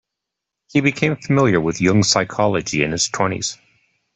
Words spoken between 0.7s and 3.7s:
He became familiar with Jung's psychology in his twenties.